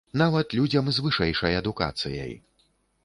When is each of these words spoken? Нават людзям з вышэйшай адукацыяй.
Нават 0.19 0.55
людзям 0.59 0.89
з 0.95 1.03
вышэйшай 1.07 1.59
адукацыяй. 1.61 2.33